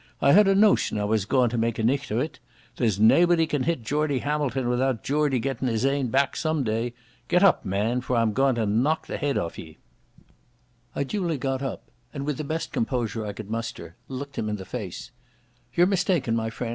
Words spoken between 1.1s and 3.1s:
gaun to mak' a nicht o't. There's